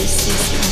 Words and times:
This 0.00 0.26
is 0.26 0.52
your. 0.52 0.60
Your 0.60 0.69